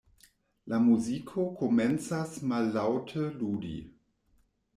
La 0.71 0.77
muziko 0.85 1.45
komencas 1.59 2.33
mallaŭte 2.55 3.27
ludi. 3.37 3.77